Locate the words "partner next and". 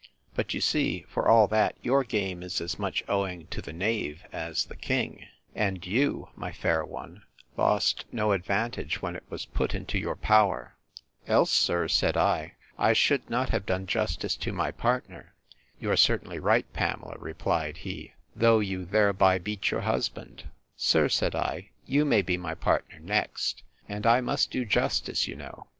22.55-24.07